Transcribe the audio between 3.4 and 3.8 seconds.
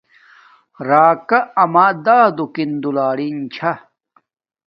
چھے